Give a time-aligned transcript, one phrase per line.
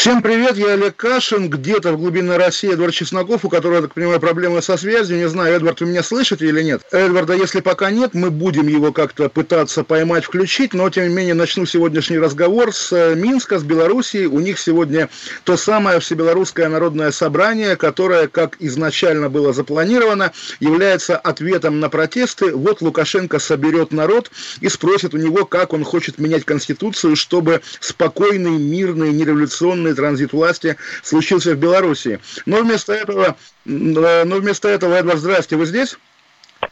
[0.00, 3.92] Всем привет, я Олег Кашин, где-то в глубине России Эдвард Чесноков, у которого, я так
[3.92, 5.18] понимаю, проблемы со связью.
[5.18, 6.80] Не знаю, Эдвард, вы меня слышите или нет?
[6.90, 11.34] Эдварда, если пока нет, мы будем его как-то пытаться поймать, включить, но, тем не менее,
[11.34, 14.24] начну сегодняшний разговор с э, Минска, с Белоруссией.
[14.24, 15.10] У них сегодня
[15.44, 22.54] то самое Всебелорусское народное собрание, которое, как изначально было запланировано, является ответом на протесты.
[22.56, 24.30] Вот Лукашенко соберет народ
[24.62, 30.76] и спросит у него, как он хочет менять Конституцию, чтобы спокойный, мирный, нереволюционный транзит власти
[31.02, 32.20] случился в Беларуси.
[32.46, 35.98] Но вместо этого, но вместо этого, Эдвард, здрасте, вы здесь?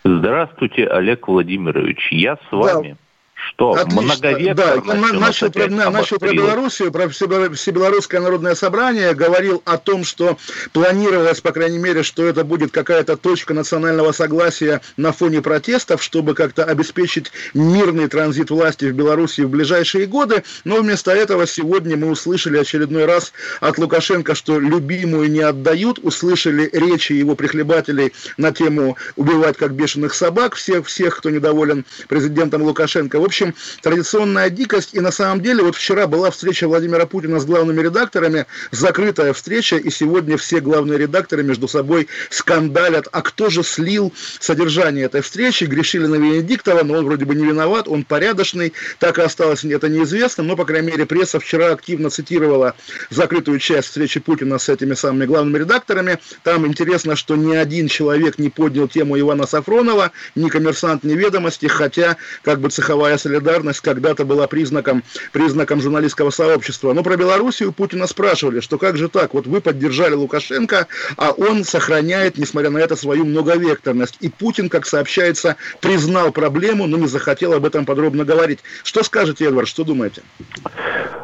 [0.05, 2.09] Здравствуйте, Олег Владимирович.
[2.11, 2.91] Я с вами.
[2.91, 3.08] Да.
[3.55, 4.55] Что, Отлично.
[4.55, 4.77] Да,
[5.15, 10.37] начал, про, начал про Белоруссию, про Всебелорусское народное собрание, говорил о том, что
[10.73, 16.35] планировалось, по крайней мере, что это будет какая-то точка национального согласия на фоне протестов, чтобы
[16.35, 22.11] как-то обеспечить мирный транзит власти в Беларуси в ближайшие годы, но вместо этого сегодня мы
[22.11, 28.97] услышали очередной раз от Лукашенко, что любимую не отдают, услышали речи его прихлебателей на тему
[29.17, 33.19] убивать как бешеных собак всех, всех кто недоволен президентом Лукашенко.
[33.19, 33.38] В общем,
[33.83, 34.95] традиционная дикость.
[34.95, 39.77] И на самом деле, вот вчера была встреча Владимира Путина с главными редакторами, закрытая встреча,
[39.77, 45.65] и сегодня все главные редакторы между собой скандалят, а кто же слил содержание этой встречи,
[45.65, 49.89] грешили на Венедиктова, но он вроде бы не виноват, он порядочный, так и осталось это
[49.89, 52.75] неизвестно, но, по крайней мере, пресса вчера активно цитировала
[53.11, 56.19] закрытую часть встречи Путина с этими самыми главными редакторами.
[56.43, 61.67] Там интересно, что ни один человек не поднял тему Ивана Сафронова, ни коммерсант, ни ведомости,
[61.67, 65.03] хотя как бы цеховая солидарность когда-то была признаком,
[65.33, 66.93] признаком журналистского сообщества.
[66.93, 70.87] Но про Белоруссию Путина спрашивали, что как же так, вот вы поддержали Лукашенко,
[71.17, 74.17] а он сохраняет, несмотря на это, свою многовекторность.
[74.21, 78.61] И Путин, как сообщается, признал проблему, но не захотел об этом подробно говорить.
[78.83, 80.23] Что скажете, Эдвард, что думаете?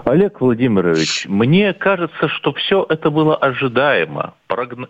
[0.04, 4.88] Олег Владимирович, мне кажется, что все это было ожидаемо, прогно...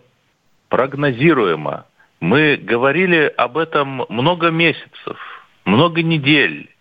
[0.68, 1.86] прогнозируемо.
[2.20, 5.18] Мы говорили об этом много месяцев,
[5.64, 6.73] много недель.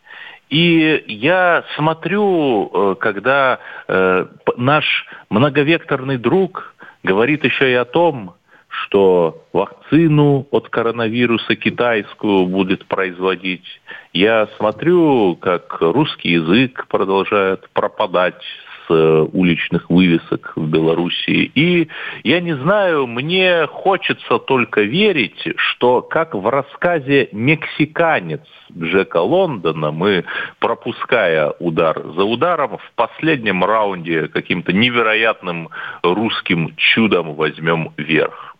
[0.49, 4.25] И я смотрю, э, когда э,
[4.57, 4.85] наш
[5.29, 8.35] многовекторный друг говорит еще и о том,
[8.67, 13.65] что вакцину от коронавируса китайскую будет производить.
[14.13, 18.41] Я смотрю, как русский язык продолжает пропадать
[18.89, 21.51] уличных вывесок в Белоруссии.
[21.55, 21.87] И
[22.23, 28.41] я не знаю, мне хочется только верить, что как в рассказе «Мексиканец»
[28.75, 30.25] Джека Лондона мы,
[30.59, 35.69] пропуская удар за ударом, в последнем раунде каким-то невероятным
[36.01, 38.52] русским чудом возьмем верх.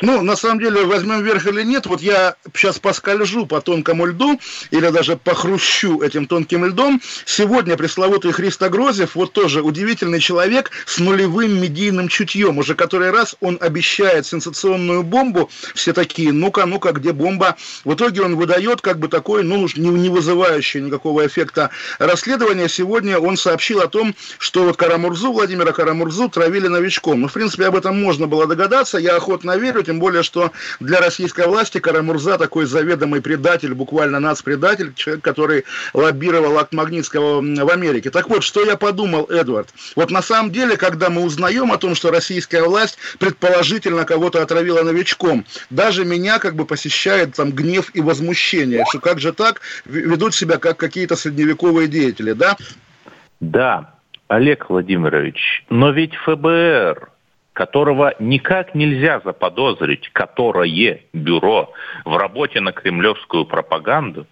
[0.00, 4.40] Ну, на самом деле, возьмем верх или нет, вот я сейчас поскольжу по тонкому льду,
[4.70, 7.00] или даже похрущу этим тонким льдом.
[7.24, 12.58] Сегодня пресловутый Христо Грозев, вот тоже удивительный человек с нулевым медийным чутьем.
[12.58, 17.56] Уже который раз он обещает сенсационную бомбу, все такие, ну-ка, ну-ка, где бомба?
[17.84, 22.68] В итоге он выдает как бы такой, ну, не, не вызывающий никакого эффекта расследования.
[22.68, 27.22] Сегодня он сообщил о том, что вот Карамурзу, Владимира Карамурзу травили новичком.
[27.22, 31.00] Ну, в принципе, об этом можно было догадаться, я охотно верю, тем более, что для
[31.00, 38.10] российской власти Карамурза такой заведомый предатель, буквально нацпредатель, человек, который лоббировал акт Магнитского в Америке.
[38.10, 39.68] Так вот, что я подумал, Эдвард?
[39.96, 44.82] Вот на самом деле, когда мы узнаем о том, что российская власть предположительно кого-то отравила
[44.82, 50.34] новичком, даже меня как бы посещает там гнев и возмущение, что как же так ведут
[50.34, 52.56] себя как какие-то средневековые деятели, да?
[53.40, 53.94] Да,
[54.28, 57.10] Олег Владимирович, но ведь ФБР
[57.54, 61.72] которого никак нельзя заподозрить, которое бюро
[62.04, 64.26] в работе на кремлевскую пропаганду,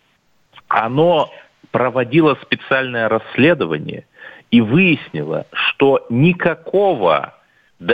[0.68, 1.30] оно
[1.70, 4.06] проводило специальное расследование
[4.50, 7.34] и выяснило, что никакого,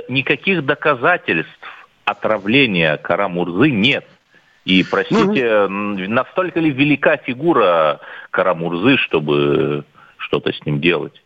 [0.08, 4.06] никаких доказательств отравления Карамурзы нет.
[4.64, 9.84] И, простите, ну, настолько ли велика фигура Карамурзы, чтобы
[10.16, 11.22] что-то с ним делать?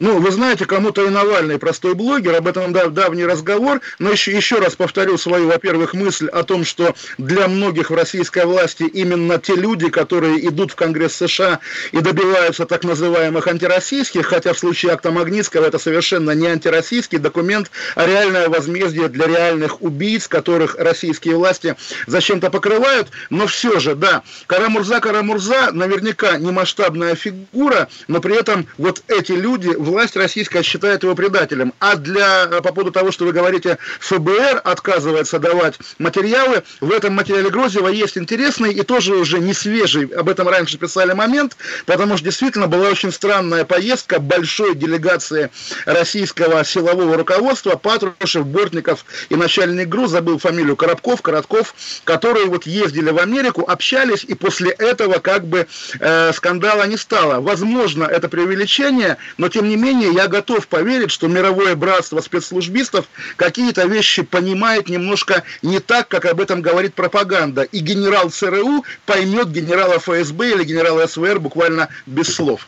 [0.00, 4.32] Ну, вы знаете, кому-то и Навальный простой блогер, об этом дав давний разговор, но еще,
[4.32, 9.38] еще раз повторю свою, во-первых, мысль о том, что для многих в российской власти именно
[9.38, 11.60] те люди, которые идут в Конгресс США
[11.92, 17.70] и добиваются так называемых антироссийских, хотя в случае акта Магнитского это совершенно не антироссийский документ,
[17.94, 21.76] а реальное возмездие для реальных убийц, которых российские власти
[22.06, 28.66] зачем-то покрывают, но все же, да, Карамурза Карамурза наверняка не масштабная фигура, но при этом
[28.78, 31.74] вот эти люди власть российская считает его предателем.
[31.78, 37.14] А для, э, по поводу того, что вы говорите, ФБР отказывается давать материалы, в этом
[37.14, 41.56] материале Грозева есть интересный и тоже уже не свежий, об этом раньше писали момент,
[41.86, 45.50] потому что действительно была очень странная поездка большой делегации
[45.86, 53.10] российского силового руководства, Патрушев, Бортников и начальник ГРУ, забыл фамилию Коробков, Коротков, которые вот ездили
[53.10, 55.66] в Америку, общались, и после этого как бы
[55.98, 57.40] э, скандала не стало.
[57.40, 63.06] Возможно, это преувеличение, но тем не менее, я готов поверить, что мировое братство спецслужбистов
[63.36, 67.62] какие-то вещи понимает немножко не так, как об этом говорит пропаганда.
[67.62, 72.66] И генерал ЦРУ поймет генерала ФСБ или генерала СВР буквально без слов.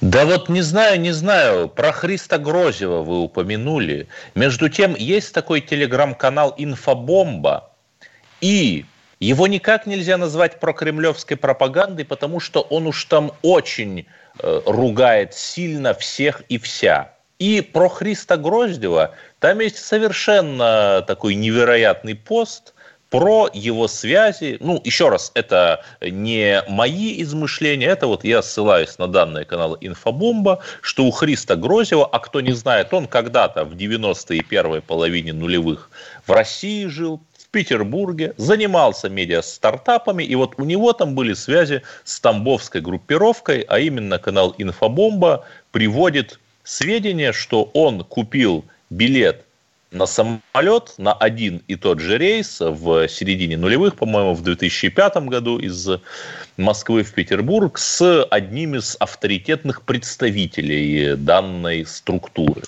[0.00, 1.68] Да вот не знаю, не знаю.
[1.68, 4.08] Про Христа Грозева вы упомянули.
[4.34, 7.70] Между тем, есть такой телеграм-канал «Инфобомба».
[8.40, 8.84] И
[9.26, 14.06] его никак нельзя назвать прокремлевской пропагандой, потому что он уж там очень
[14.38, 17.12] э, ругает сильно всех и вся.
[17.38, 22.74] И про Христа Гроздева там есть совершенно такой невероятный пост
[23.10, 24.56] про его связи.
[24.58, 30.60] Ну, еще раз, это не мои измышления, это вот я ссылаюсь на данные канала Инфобомба,
[30.80, 35.90] что у Христа Грозева, а кто не знает, он когда-то в 90-е первой половине нулевых
[36.26, 37.20] в России жил,
[37.52, 44.18] Петербурге, занимался медиа-стартапами, и вот у него там были связи с тамбовской группировкой, а именно
[44.18, 49.44] канал «Инфобомба» приводит сведения, что он купил билет
[49.92, 55.58] на самолет на один и тот же рейс в середине нулевых, по-моему, в 2005 году
[55.58, 55.88] из
[56.56, 62.62] Москвы в Петербург с одним из авторитетных представителей данной структуры.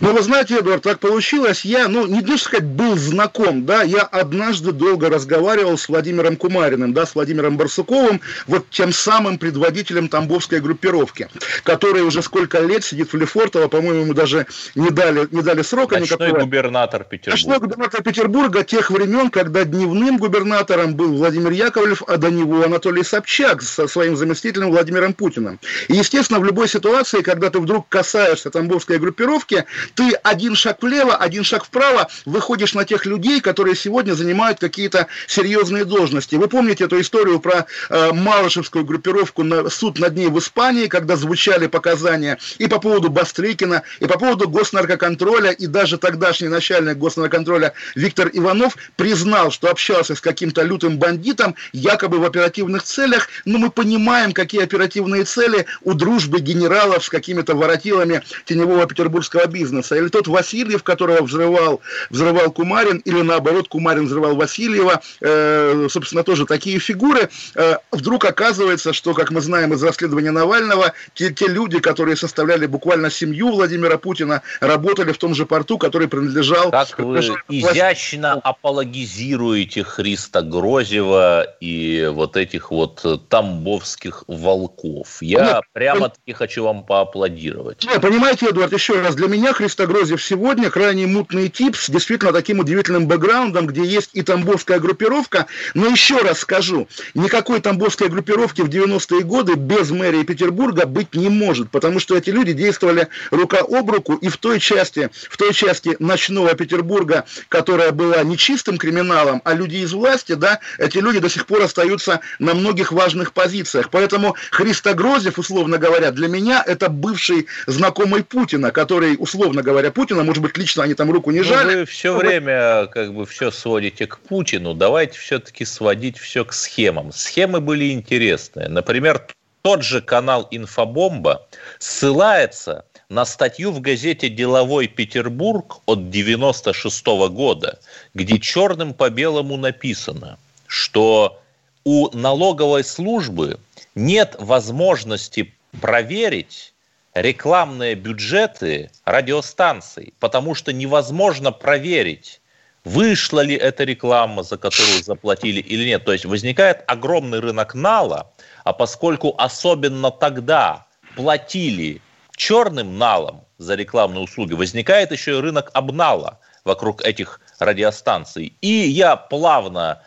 [0.00, 1.64] Ну, вы знаете, Эдуард, так получилось.
[1.64, 6.92] Я, ну, не то сказать, был знаком, да, я однажды долго разговаривал с Владимиром Кумариным,
[6.92, 11.28] да, с Владимиром Барсуковым, вот тем самым предводителем Тамбовской группировки,
[11.62, 15.98] который уже сколько лет сидит в Лефортово, по-моему, ему даже не дали, не дали срока
[15.98, 16.44] Ночной никакого.
[16.44, 17.30] губернатор Петербурга.
[17.32, 23.04] Ночной губернатор Петербурга тех времен, когда дневным губернатором был Владимир Яковлев, а до него Анатолий
[23.26, 25.58] Собчак со своим заместителем Владимиром Путиным.
[25.88, 29.64] И, естественно, в любой ситуации, когда ты вдруг касаешься Тамбовской группировки,
[29.96, 35.08] ты один шаг влево, один шаг вправо, выходишь на тех людей, которые сегодня занимают какие-то
[35.26, 36.36] серьезные должности.
[36.36, 41.16] Вы помните эту историю про э, Малышевскую группировку, на, суд над ней в Испании, когда
[41.16, 47.72] звучали показания и по поводу Бастрыкина, и по поводу госнаркоконтроля, и даже тогдашний начальник госнаркоконтроля
[47.96, 53.70] Виктор Иванов признал, что общался с каким-то лютым бандитом, якобы в оперативных целях, но мы
[53.70, 60.26] понимаем, какие оперативные цели у дружбы генералов с какими-то воротилами теневого петербургского бизнеса, или тот
[60.28, 61.80] Васильев, которого взрывал,
[62.10, 67.28] взрывал Кумарин, или наоборот Кумарин взрывал Васильева, э, собственно, тоже такие фигуры.
[67.54, 72.66] Э, вдруг оказывается, что, как мы знаем из расследования Навального, те, те люди, которые составляли
[72.66, 76.70] буквально семью Владимира Путина, работали в том же порту, который принадлежал...
[76.70, 85.18] Как вы изящно апологизируете Христа Грозева и вот этих вот тамбовских волков.
[85.20, 87.84] Я прямо-таки хочу вам поаплодировать.
[87.84, 92.58] Нет, понимаете, Эдуард, еще раз, для меня Христогрозев сегодня крайне мутный тип с действительно таким
[92.58, 95.46] удивительным бэкграундом, где есть и тамбовская группировка.
[95.74, 101.28] Но еще раз скажу, никакой тамбовской группировки в 90-е годы без мэрии Петербурга быть не
[101.28, 105.52] может, потому что эти люди действовали рука об руку, и в той части, в той
[105.52, 111.18] части ночного Петербурга, которая была не чистым криминалом, а люди из власти, да, эти люди
[111.18, 113.90] до сих пор остаются на многих важных позициях.
[113.90, 120.42] Поэтому Христогрозев, условно говоря, для меня это бывший знакомый Путина, который, условно говоря, Путина, может
[120.42, 121.76] быть, лично они там руку не ну, жали.
[121.76, 122.18] вы все но...
[122.18, 124.74] время как бы все сводите к Путину.
[124.74, 127.12] Давайте все-таки сводить все к схемам.
[127.12, 128.68] Схемы были интересные.
[128.68, 129.26] Например,
[129.62, 131.46] тот же канал «Инфобомба»
[131.78, 137.78] ссылается на статью в газете «Деловой Петербург» от 96 года,
[138.14, 141.42] где черным по белому написано, что
[141.86, 143.60] у налоговой службы
[143.94, 146.74] нет возможности проверить
[147.14, 152.40] рекламные бюджеты радиостанций, потому что невозможно проверить,
[152.82, 156.04] вышла ли эта реклама, за которую заплатили или нет.
[156.04, 158.32] То есть возникает огромный рынок нала,
[158.64, 162.02] а поскольку особенно тогда платили
[162.34, 168.54] черным налом за рекламные услуги возникает еще и рынок обнала вокруг этих радиостанций.
[168.60, 170.02] И я плавно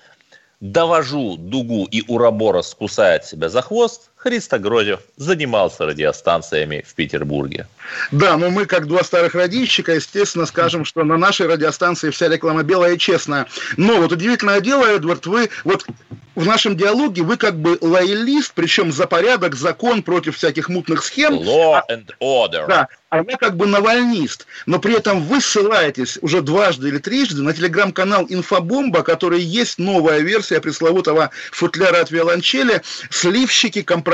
[0.59, 7.67] довожу дугу и Ураборос кусает себя за хвост, Христо Грозев занимался радиостанциями в Петербурге.
[8.11, 12.63] Да, но мы, как два старых радищика, естественно, скажем, что на нашей радиостанции вся реклама
[12.63, 13.47] белая и честная.
[13.77, 15.85] Но вот удивительное дело, Эдвард, вы вот
[16.35, 21.33] в нашем диалоге вы как бы лоялист, причем за порядок, закон против всяких мутных схем.
[21.35, 22.67] Law and order.
[22.67, 24.45] Да, а я как бы навальнист.
[24.65, 30.19] Но при этом вы ссылаетесь уже дважды или трижды на телеграм-канал Инфобомба, который есть новая
[30.19, 34.08] версия пресловутого футляра от виолончели, сливщики, компроматчики,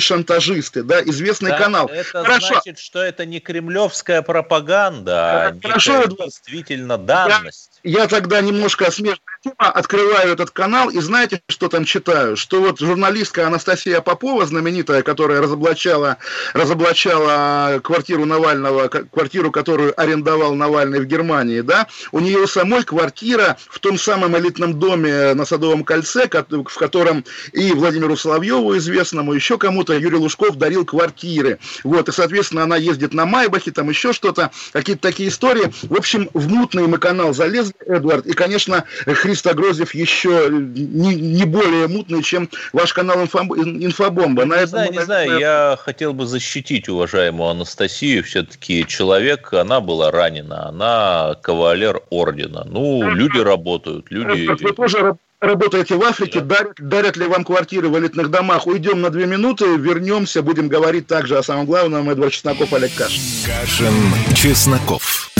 [0.00, 1.86] шантажисты, да, известный да, канал.
[1.86, 2.46] Это Хорошо.
[2.46, 7.70] значит, что это не кремлевская пропаганда, а Хорошо, действительно данность.
[7.76, 12.36] Я, я тогда немножко смежная тема, открываю этот канал и знаете, что там читаю?
[12.36, 16.18] Что вот журналистка Анастасия Попова, знаменитая, которая разоблачала,
[16.54, 23.78] разоблачала квартиру Навального, квартиру, которую арендовал Навальный в Германии, да, у нее самой квартира в
[23.78, 29.92] том самом элитном доме на Садовом кольце, в котором и Владимиру Соловьеву известному, еще кому-то
[29.92, 31.58] Юрий Лужков дарил квартиры.
[31.84, 35.72] Вот, и, соответственно, она ездит на Майбахе, там еще что-то, какие-то такие истории.
[35.82, 37.32] В общем, в мутный мы канал
[37.68, 44.44] залезли, Эдвард, и, конечно, Христо Грозев еще не, не более мутный, чем ваш канал Инфобомба.
[44.44, 49.80] На не этом, знаю, не знаю, я хотел бы защитить уважаемую Анастасию, все-таки человек, она
[49.80, 52.64] была ранена, она кавалер ордена.
[52.64, 54.48] Ну, люди работают, люди...
[54.62, 56.56] Вы тоже работаете в Африке, да.
[56.56, 58.66] дарят, дарят ли вам квартиры в элитных домах?
[58.66, 62.10] Уйдем на две минуты, вернемся, будем говорить также о самом главном.
[62.10, 63.22] Эдвард Чесноков, Олег Кашин.
[63.46, 65.30] Кашин, Чесноков.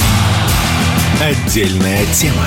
[1.20, 2.46] Отдельная тема.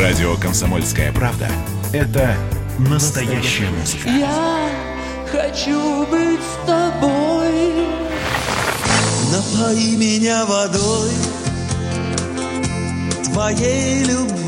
[0.00, 1.48] Радио «Комсомольская правда»—
[1.92, 2.36] это
[2.78, 4.08] настоящая музыка.
[4.08, 4.70] Я
[5.32, 7.88] хочу быть с тобой.
[9.32, 11.10] Напои меня водой
[13.24, 14.47] твоей любви.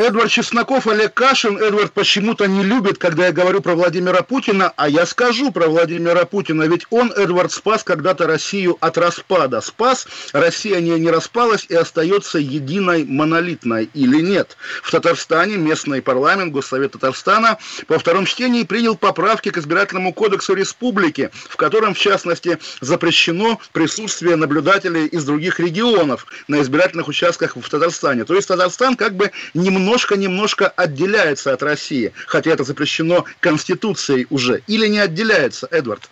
[0.00, 1.58] Эдвард Чесноков, Олег Кашин.
[1.58, 6.24] Эдвард почему-то не любит, когда я говорю про Владимира Путина, а я скажу про Владимира
[6.24, 9.60] Путина, ведь он, Эдвард, спас когда-то Россию от распада.
[9.60, 14.56] Спас, Россия не, не распалась и остается единой, монолитной, или нет?
[14.82, 21.28] В Татарстане местный парламент, Госсовет Татарстана, по втором чтении принял поправки к избирательному кодексу республики,
[21.46, 28.24] в котором, в частности, запрещено присутствие наблюдателей из других регионов на избирательных участках в Татарстане.
[28.24, 34.62] То есть Татарстан как бы немного немножко-немножко отделяется от России, хотя это запрещено Конституцией уже,
[34.68, 36.08] или не отделяется, Эдвард?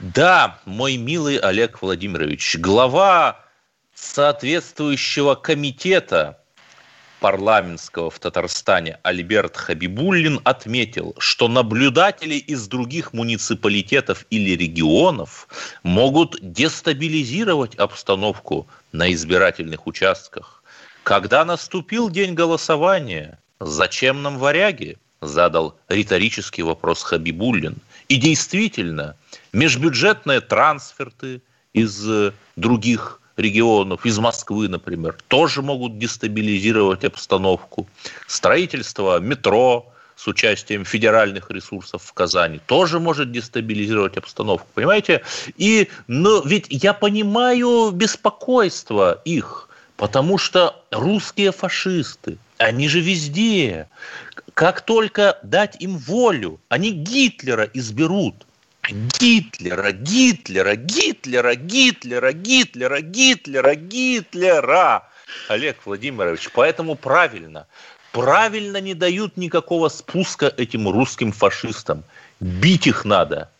[0.00, 3.44] Да, мой милый Олег Владимирович, глава
[3.94, 6.38] соответствующего комитета
[7.20, 15.46] парламентского в Татарстане Альберт Хабибуллин отметил, что наблюдатели из других муниципалитетов или регионов
[15.82, 20.59] могут дестабилизировать обстановку на избирательных участках.
[21.02, 24.98] Когда наступил день голосования, зачем нам варяги?
[25.20, 27.76] Задал риторический вопрос Хабибуллин.
[28.08, 29.16] И действительно,
[29.52, 31.42] межбюджетные трансферты
[31.72, 37.86] из э, других регионов, из Москвы, например, тоже могут дестабилизировать обстановку.
[38.26, 45.22] Строительство метро с участием федеральных ресурсов в Казани тоже может дестабилизировать обстановку, понимаете?
[45.56, 49.66] И, но ведь я понимаю беспокойство их–
[50.00, 53.86] Потому что русские фашисты, они же везде.
[54.54, 58.46] Как только дать им волю, они Гитлера изберут.
[58.88, 65.06] Гитлера, Гитлера, Гитлера, Гитлера, Гитлера, Гитлера, Гитлера.
[65.48, 67.66] Олег Владимирович, поэтому правильно,
[68.12, 72.04] правильно не дают никакого спуска этим русским фашистам.
[72.40, 73.50] Бить их надо.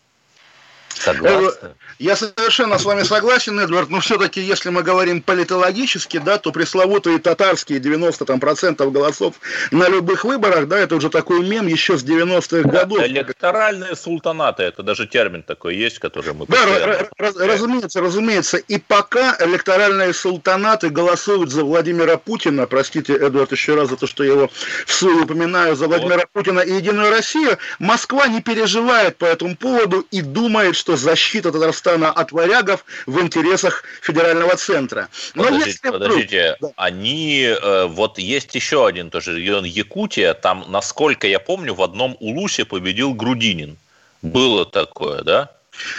[0.94, 1.70] Согласны.
[1.98, 7.18] Я совершенно с вами согласен, Эдвард, но все-таки, если мы говорим политологически, да, то пресловутые
[7.18, 9.34] татарские 90 там, процентов голосов
[9.70, 13.00] на любых выборах, да, это уже такой мем еще с 90-х годов.
[13.02, 16.46] Электоральные султанаты, это даже термин такой есть, который мы...
[16.46, 18.56] Да, раз, разумеется, разумеется.
[18.56, 24.24] И пока электоральные султанаты голосуют за Владимира Путина, простите, Эдвард, еще раз за то, что
[24.24, 24.50] я его
[24.86, 26.30] в свою упоминаю, за Владимира вот.
[26.32, 32.10] Путина и Единую Россию, Москва не переживает по этому поводу и думает, что защита Татарстана
[32.10, 35.08] от варягов в интересах федерального центра.
[35.34, 36.56] Но подождите, если подождите.
[36.60, 36.68] Да.
[36.76, 42.16] они, э, вот есть еще один тоже регион Якутия, там, насколько я помню, в одном
[42.18, 43.76] Улусе победил Грудинин.
[44.22, 45.50] Было такое, да?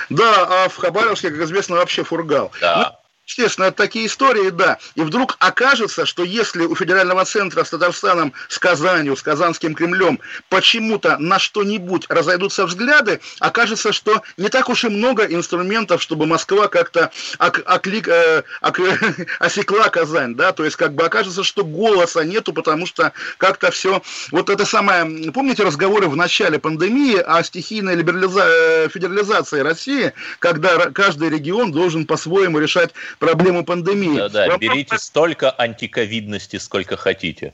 [0.09, 2.51] Да, а в Хабаровске, как известно, вообще фургал.
[2.59, 3.00] Да.
[3.31, 4.77] Естественно, это такие истории, да.
[4.95, 10.19] И вдруг окажется, что если у федерального центра с Татарстаном, с Казанью, с Казанским Кремлем
[10.49, 16.67] почему-то на что-нибудь разойдутся взгляды, окажется, что не так уж и много инструментов, чтобы Москва
[16.67, 17.09] как-то
[17.39, 18.81] ок- оклик, э, ок-
[19.39, 24.01] осекла Казань, да, то есть как бы окажется, что голоса нету, потому что как-то все,
[24.31, 28.43] вот это самое, помните разговоры в начале пандемии о стихийной либерализа...
[28.43, 34.17] Э, федерализации России, когда каждый регион должен по-своему решать проблему пандемии.
[34.17, 37.53] Да-да, берите столько антиковидности, сколько хотите.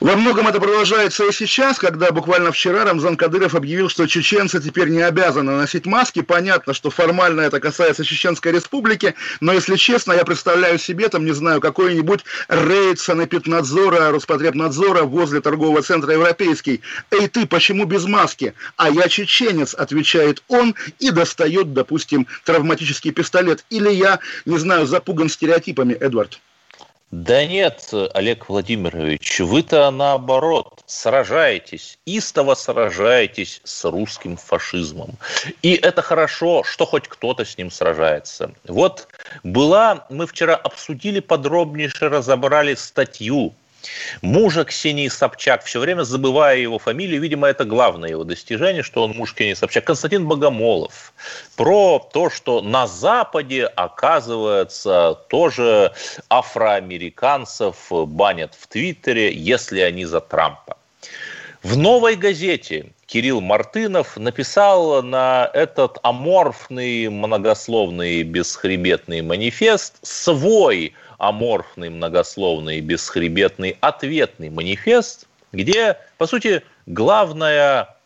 [0.00, 4.88] Во многом это продолжается и сейчас, когда буквально вчера Рамзан Кадыров объявил, что чеченцы теперь
[4.88, 6.22] не обязаны носить маски.
[6.22, 11.32] Понятно, что формально это касается Чеченской Республики, но, если честно, я представляю себе, там, не
[11.32, 16.80] знаю, какой-нибудь рейд Санэпиднадзора, Роспотребнадзора возле торгового центра Европейский.
[17.10, 23.64] «Эй, ты, почему без маски?» «А я чеченец», отвечает он и достает, допустим, травматический пистолет.
[23.70, 26.40] Или я, не знаю, запуган стереотипами, Эдвард.
[27.16, 35.10] Да нет, Олег Владимирович, вы-то наоборот сражаетесь, истово сражаетесь с русским фашизмом.
[35.62, 38.50] И это хорошо, что хоть кто-то с ним сражается.
[38.66, 39.06] Вот
[39.44, 43.54] была, мы вчера обсудили подробнейше, разобрали статью
[44.22, 49.12] Мужа Ксении Собчак, все время забывая его фамилию, видимо, это главное его достижение, что он
[49.12, 51.12] муж Ксении Собчак, Константин Богомолов,
[51.56, 55.92] про то, что на Западе, оказывается, тоже
[56.28, 60.76] афроамериканцев банят в Твиттере, если они за Трампа.
[61.62, 70.94] В новой газете Кирилл Мартынов написал на этот аморфный, многословный, бесхребетный манифест свой
[71.28, 77.96] аморфный, многословный, бесхребетный ответный манифест, где, по сути, главная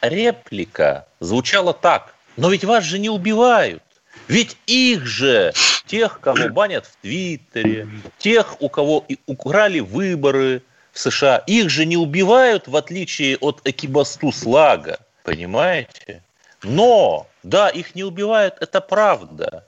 [0.00, 2.14] реплика звучала так.
[2.36, 3.82] Но ведь вас же не убивают.
[4.28, 5.52] Ведь их же,
[5.86, 11.96] тех, кого банят в Твиттере, тех, у кого украли выборы в США, их же не
[11.96, 14.98] убивают, в отличие от Экибасту Слага.
[15.24, 16.22] Понимаете?
[16.62, 19.66] Но, да, их не убивают, это правда.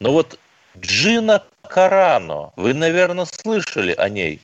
[0.00, 0.38] Но вот
[0.78, 4.40] Джина Карано, вы, наверное, слышали о ней.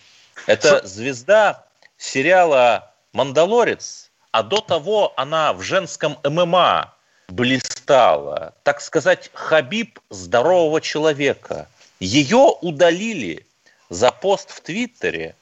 [0.46, 1.64] Это звезда
[1.96, 6.94] сериала «Мандалорец», а до того она в женском ММА
[7.28, 8.54] блистала.
[8.62, 11.68] Так сказать, Хабиб здорового человека.
[12.00, 13.46] Ее удалили
[13.88, 15.34] за пост в Твиттере,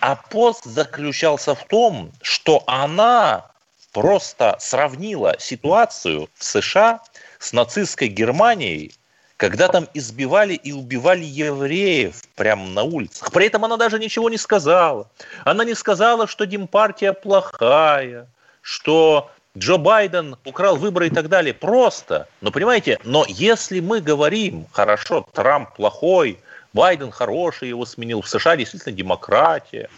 [0.00, 3.50] а пост заключался в том, что она
[3.92, 7.00] просто сравнила ситуацию в США
[7.38, 8.94] с нацистской Германией
[9.36, 13.32] когда там избивали и убивали евреев прямо на улицах.
[13.32, 15.08] При этом она даже ничего не сказала.
[15.44, 18.28] Она не сказала, что Демпартия плохая,
[18.62, 21.52] что Джо Байден украл выборы и так далее.
[21.52, 22.28] Просто.
[22.40, 26.38] Но понимаете, но если мы говорим, хорошо, Трамп плохой,
[26.72, 29.88] Байден хороший, его сменил, в США действительно демократия,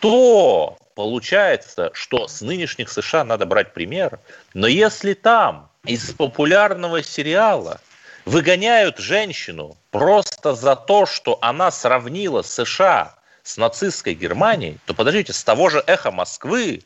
[0.00, 4.18] то получается, что с нынешних США надо брать пример.
[4.52, 7.80] Но если там из популярного сериала–
[8.24, 15.42] выгоняют женщину просто за то, что она сравнила США с нацистской Германией, то подождите, с
[15.42, 16.82] того же «Эхо Москвы»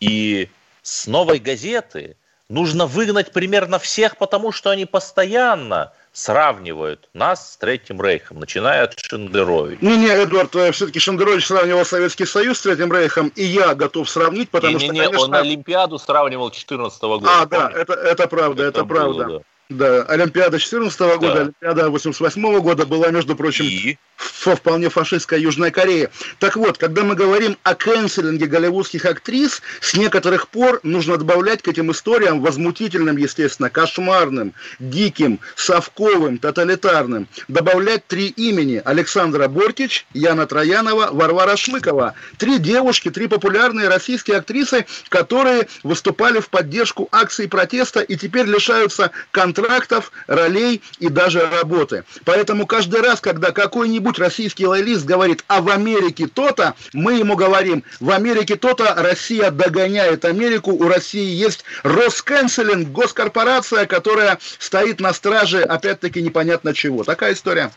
[0.00, 0.48] и
[0.82, 2.16] с «Новой газеты»
[2.48, 8.98] нужно выгнать примерно всех, потому что они постоянно сравнивают нас с Третьим Рейхом, начиная от
[8.98, 9.78] Шендеровича.
[9.80, 14.10] Не, не, Эдуард, э, все-таки Шендерович сравнивал Советский Союз с Третьим Рейхом, и я готов
[14.10, 15.26] сравнить, потому не, что, не, не, конечно...
[15.26, 17.30] он Олимпиаду сравнивал 14 -го года.
[17.30, 17.74] А, помните?
[17.74, 19.24] да, это, это правда, это, это правда.
[19.24, 19.44] Было, да.
[19.70, 21.40] Да, Олимпиада 14 -го года, да.
[21.42, 23.96] Олимпиада 88 -го года была, между прочим, и?
[24.44, 26.10] во вполне фашистская Южная Корея.
[26.38, 31.68] Так вот, когда мы говорим о канцелинге голливудских актрис, с некоторых пор нужно добавлять к
[31.68, 38.82] этим историям возмутительным, естественно, кошмарным, диким, совковым, тоталитарным, добавлять три имени.
[38.84, 42.14] Александра Бортич, Яна Троянова, Варвара Шмыкова.
[42.38, 49.12] Три девушки, три популярные российские актрисы, которые выступали в поддержку акций протеста и теперь лишаются
[49.30, 52.04] контракта контрактов, ролей и даже работы.
[52.24, 57.84] Поэтому каждый раз, когда какой-нибудь российский лоялист говорит, а в Америке то-то, мы ему говорим,
[58.00, 65.62] в Америке то-то, Россия догоняет Америку, у России есть Росканцелинг, госкорпорация, которая стоит на страже,
[65.62, 67.04] опять-таки, непонятно чего.
[67.04, 67.70] Такая история.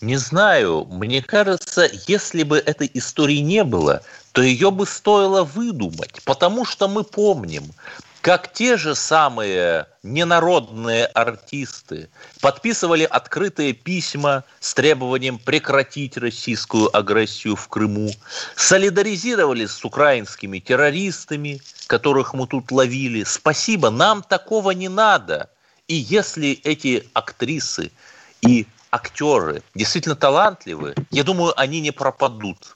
[0.00, 4.02] Не знаю, мне кажется, если бы этой истории не было,
[4.32, 7.64] то ее бы стоило выдумать, потому что мы помним,
[8.24, 12.08] как те же самые ненародные артисты
[12.40, 18.10] подписывали открытые письма с требованием прекратить российскую агрессию в Крыму,
[18.56, 23.24] солидаризировались с украинскими террористами, которых мы тут ловили.
[23.24, 25.50] Спасибо, нам такого не надо.
[25.86, 27.92] И если эти актрисы
[28.40, 32.74] и актеры действительно талантливы, я думаю, они не пропадут.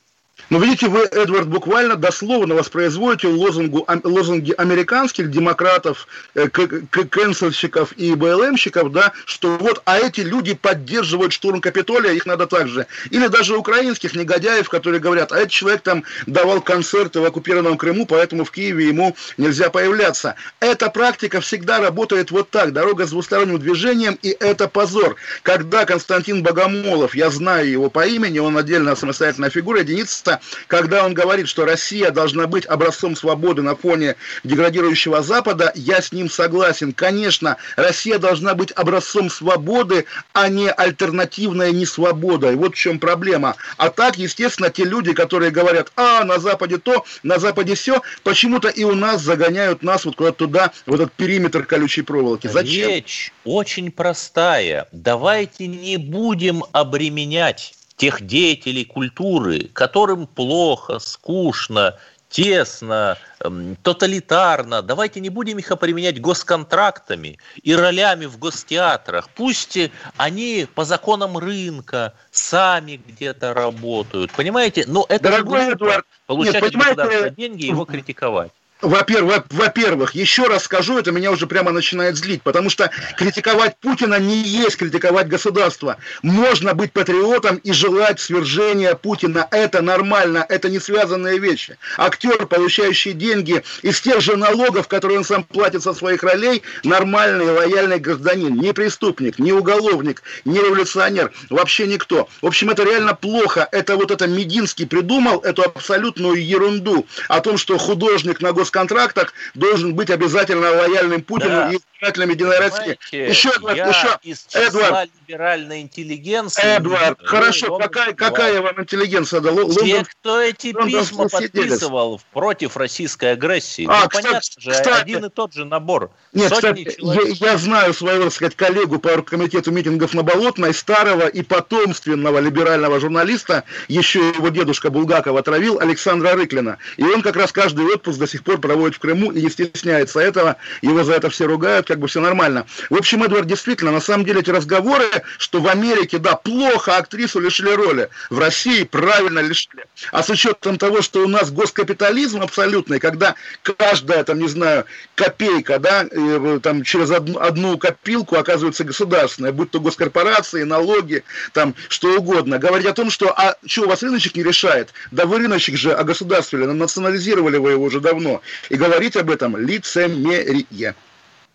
[0.51, 8.91] Но видите, вы, Эдвард, буквально дословно воспроизводите лозунгу, лозунги американских демократов, э, кэнсельщиков и БЛМщиков,
[8.91, 12.87] да, что вот, а эти люди поддерживают штурм Капитолия, их надо также.
[13.11, 18.07] Или даже украинских негодяев, которые говорят, а этот человек там давал концерты в оккупированном Крыму,
[18.07, 20.35] поэтому в Киеве ему нельзя появляться.
[20.61, 25.17] Эта практика всегда работает вот так, дорога с двусторонним движением, и это позор.
[25.43, 31.15] Когда Константин Богомолов, я знаю его по имени, он отдельно самостоятельная фигура, единица, когда он
[31.15, 36.93] говорит, что Россия должна быть образцом свободы на фоне деградирующего Запада, я с ним согласен.
[36.93, 42.53] Конечно, Россия должна быть образцом свободы, а не альтернативная несвобода.
[42.53, 43.57] И вот в чем проблема.
[43.77, 48.69] А так, естественно, те люди, которые говорят, а, на Западе то, на Западе все, почему-то
[48.69, 52.47] и у нас загоняют нас вот куда-то туда, в этот периметр колючей проволоки.
[52.47, 52.89] Зачем?
[52.89, 54.89] Речь очень простая.
[54.93, 61.99] Давайте не будем обременять тех деятелей культуры, которым плохо, скучно,
[62.31, 64.83] тесно, эм, тоталитарно.
[64.83, 69.29] Давайте не будем их опременять госконтрактами и ролями в гостеатрах.
[69.31, 69.79] Пусть
[70.17, 74.31] они по законам рынка сами где-то работают.
[74.33, 74.85] Понимаете?
[74.87, 78.53] Но это Дорогой Эдуард, получать нет, понимаете, деньги и его критиковать.
[78.81, 84.21] Во-первых, во-первых, еще раз скажу, это меня уже прямо начинает злить, потому что критиковать Путина
[84.21, 85.97] не есть критиковать государство.
[86.23, 89.49] Можно быть патриотом и желать свержения Путина.
[89.51, 91.77] Это нормально, это не связанные вещи.
[91.97, 97.51] Актер, получающий деньги из тех же налогов, которые он сам платит со своих ролей, нормальный,
[97.51, 98.55] лояльный гражданин.
[98.55, 102.29] Не преступник, не уголовник, не революционер, вообще никто.
[102.43, 103.69] В общем, это реально плохо.
[103.73, 109.33] Это вот это Мединский придумал эту абсолютную ерунду о том, что художник на гос контрактах
[109.55, 111.73] должен быть обязательно лояльным Путину да.
[111.73, 112.99] и избирателям Единой России.
[113.13, 116.63] Еще, я еще, из числа Эдвард, либеральной интеллигенции.
[116.63, 119.69] Эдвард, хорошо, какая, какая вам интеллигенция дала?
[119.73, 125.25] Те, кто эти письма подписывал против российской агрессии, а, ну, кстати, понятно же, кстати, один
[125.25, 126.11] и тот же набор.
[126.33, 131.27] Нет, кстати, я, я знаю своего, так сказать, коллегу по комитету митингов на Болотной, старого
[131.27, 136.79] и потомственного либерального журналиста, еще его дедушка Булгаков отравил, Александра Рыклина.
[136.97, 140.21] И он как раз каждый отпуск до сих пор проводит в Крыму и не стесняется
[140.21, 142.67] этого, его за это все ругают, как бы все нормально.
[142.91, 145.07] В общем, Эдвард, действительно, на самом деле эти разговоры,
[145.39, 149.87] что в Америке, да, плохо актрису лишили роли, в России правильно лишили.
[150.13, 155.79] А с учетом того, что у нас госкапитализм абсолютный, когда каждая, там, не знаю, копейка,
[155.79, 161.25] да, э, там, через одну, копилку оказывается государственная, будь то госкорпорации, налоги,
[161.55, 162.59] там, что угодно.
[162.59, 164.91] Говорить о том, что, а что, у вас рыночек не решает?
[165.11, 168.43] Да вы рыночек же огосударствовали, национализировали вы его уже давно.
[168.69, 170.95] И говорить об этом лицемерие.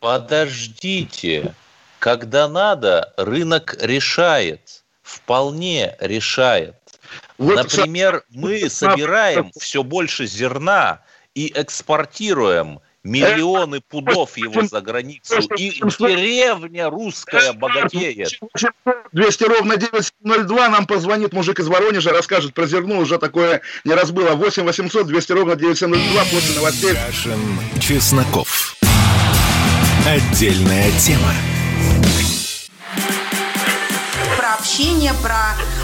[0.03, 1.55] Подождите.
[1.99, 4.83] Когда надо, рынок решает.
[5.01, 6.75] Вполне решает.
[7.37, 10.99] Вот Например, мы собираем все больше зерна
[11.35, 18.37] и экспортируем миллионы пудов его за границу, и деревня русская богатеет.
[19.13, 24.11] 200 ровно 902 нам позвонит мужик из Воронежа, расскажет про зерно, уже такое не раз
[24.11, 24.31] было.
[24.31, 26.93] 8 800 200 ровно 9702 после новостей.
[26.93, 27.39] Кашин,
[27.79, 28.72] Чесноков.
[30.05, 31.33] Отдельная тема.
[34.63, 35.55] общение, про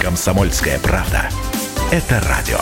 [0.00, 1.28] Комсомольская правда.
[1.90, 2.60] Это радио.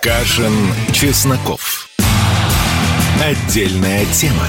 [0.00, 1.88] Кашин, Чесноков.
[3.22, 4.46] Отдельная тема.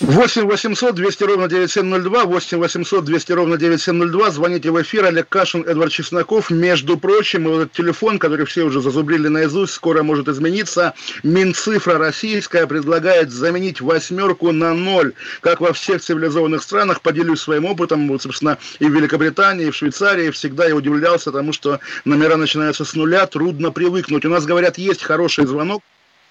[0.00, 4.30] 8 800 200 ровно 9702, 8 800 200 ровно 9702.
[4.30, 5.06] Звоните в эфир.
[5.06, 6.50] Олег Кашин, Эдвард Чесноков.
[6.50, 10.94] Между прочим, этот телефон, который все уже зазубрили наизусть, скоро может измениться.
[11.24, 15.14] Минцифра российская предлагает заменить восьмерку на ноль.
[15.40, 18.06] Как во всех цивилизованных странах, поделюсь своим опытом.
[18.06, 22.84] Вот, собственно, и в Великобритании, и в Швейцарии всегда я удивлялся тому, что номера начинаются
[22.84, 23.26] с нуля.
[23.26, 24.24] Трудно привыкнуть.
[24.24, 25.82] У нас, говорят, есть хороший звонок.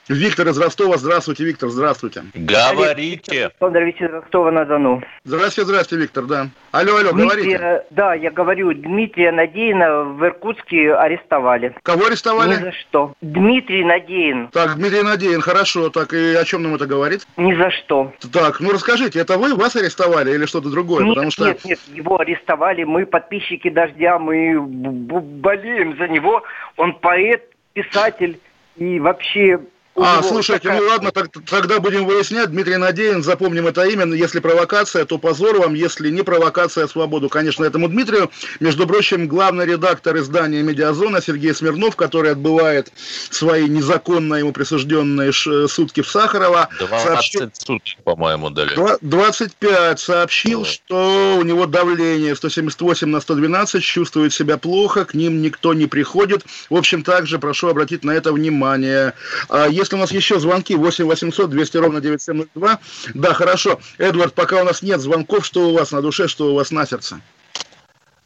[0.10, 0.98] Виктор из Ростова.
[0.98, 2.24] Здравствуйте, Виктор, здравствуйте.
[2.34, 3.52] Говорите.
[3.60, 5.04] Александр из Ростова-на-Дону.
[5.26, 6.48] Здравствуйте, здравствуйте, Виктор, да.
[6.72, 7.50] Алло, алло, говорите.
[7.50, 11.76] Дмитрия, да, я говорю, Дмитрия Надеина в Иркутске арестовали.
[11.84, 12.52] Кого арестовали?
[12.52, 13.14] Ни за что.
[13.20, 14.48] Дмитрий Надеин.
[14.54, 15.90] Так, Дмитрий Надеин, хорошо.
[15.90, 17.28] Так, и о чем нам это говорит?
[17.36, 18.14] Ни за что.
[18.32, 21.04] Так, ну расскажите, это вы, вас арестовали или что-то другое?
[21.04, 21.46] Нет, Потому что...
[21.48, 26.44] нет, нет, его арестовали, мы подписчики «Дождя», мы болеем за него.
[26.78, 27.44] Он поэт,
[27.74, 28.40] писатель
[28.78, 29.60] и вообще...
[30.00, 32.52] А, него слушайте, такая- ну ладно, так- тогда будем выяснять.
[32.52, 34.06] Дмитрий Надеин, запомним это имя.
[34.14, 35.74] Если провокация, то позор вам.
[35.74, 37.30] Если не провокация, свободу.
[37.30, 38.30] Конечно, этому Дмитрию.
[38.60, 42.92] Между прочим, главный редактор издания «Медиазона» Сергей Смирнов, который отбывает
[43.32, 48.76] свои незаконно ему присужденные ш- сутки в Сахарова, 12 суток, по-моему, дали.
[48.76, 55.42] Два- 25 сообщил, что у него давление 178 на 112, чувствует себя плохо, к ним
[55.42, 56.44] никто не приходит.
[56.70, 59.14] В общем, также прошу обратить на это внимание.
[59.50, 62.80] А если у нас еще звонки, 8 800 200 ровно 9702.
[63.14, 63.80] Да, хорошо.
[63.98, 66.86] Эдвард, пока у нас нет звонков, что у вас на душе, что у вас на
[66.86, 67.22] сердце?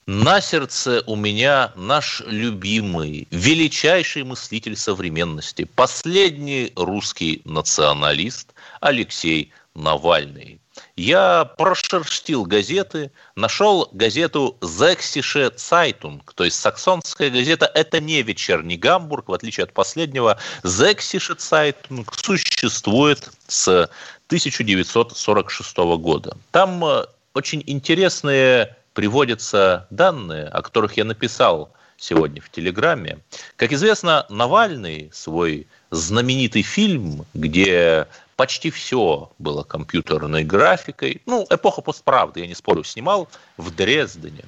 [0.07, 10.59] На сердце у меня наш любимый, величайший мыслитель современности, последний русский националист Алексей Навальный.
[10.95, 19.29] Я прошерстил газеты, нашел газету «Sächsische Zeitung», то есть саксонская газета– это не вечерний Гамбург,
[19.29, 20.37] в отличие от последнего.
[20.63, 23.89] «Sächsische Zeitung» существует с
[24.27, 26.37] 1946 года.
[26.51, 33.19] Там э, очень интересные приводятся данные, о которых я написал сегодня в Телеграме.
[33.55, 38.07] Как известно, Навальный свой знаменитый фильм, где
[38.41, 44.45] почти все было компьютерной графикой, ну, эпоха постправды, я не спорю, снимал в Дрездене.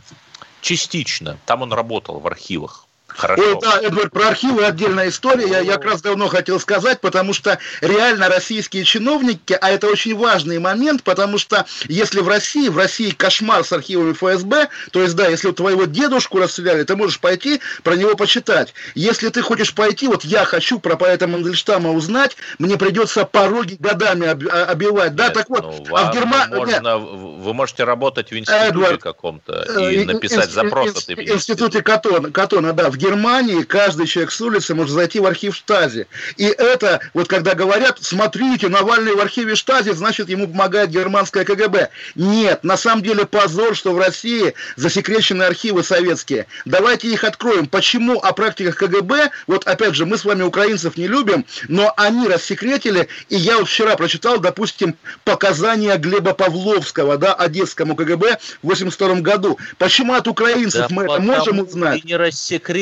[0.62, 1.38] Частично.
[1.46, 2.88] Там он работал в архивах.
[3.08, 3.44] Хорошо.
[3.44, 5.48] Ой, да, Эдвард, про архивы отдельная история.
[5.48, 10.18] Я, я как раз давно хотел сказать, потому что реально российские чиновники, а это очень
[10.18, 15.16] важный момент, потому что если в России, в России кошмар с архивами ФСБ, то есть,
[15.16, 18.74] да, если у твоего дедушку расстреляли, ты можешь пойти про него почитать.
[18.96, 24.28] Если ты хочешь пойти, вот я хочу про поэта Мандельштама узнать, мне придется пороги годами
[24.28, 25.16] об- а- обивать.
[25.16, 26.56] Да, так вот, Ну, а в Германии...
[26.56, 31.36] можно- вы можете работать в институте Эдвард, каком-то Э, и написать ин- запрос имени В
[31.36, 36.08] институте Катона, Катона, да, в Германии каждый человек с улицы может зайти в архив Штази.
[36.38, 41.89] И это, вот когда говорят, смотрите, Навальный в архиве Штази, значит, ему помогает германское КГБ.
[42.16, 46.48] Нет, на самом деле позор, что в России засекречены архивы советские.
[46.63, 47.68] Давайте их откроем.
[47.68, 52.28] Почему о практиках КГБ, вот опять же, мы с вами украинцев не любим, но они
[52.28, 59.16] рассекретили, и я вот вчера прочитал, допустим, показания Глеба Павловского, да, одесскому КГБ в 82
[59.16, 59.58] году.
[59.78, 62.06] Почему от украинцев Да мы это можем узнать?
[62.06, 62.16] Не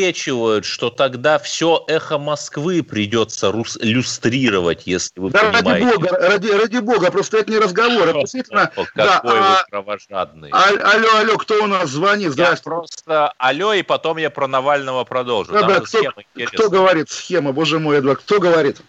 [0.01, 5.85] рассекречивают, что тогда все эхо Москвы придется рус- люстрировать, если вы Да ради понимаете.
[5.97, 8.71] бога, ради, ради бога, просто это не разговор, это действительно...
[8.75, 10.49] О, Да, Какой а- вы кровожадный.
[10.51, 12.27] а- алло, алло, кто у нас звонит?
[12.27, 12.63] Я Здравствуйте.
[12.63, 15.53] просто алло, и потом я про Навального продолжу.
[15.53, 15.99] Да, Там да, кто,
[16.47, 18.81] кто говорит схема, боже мой, Эдвард, кто говорит?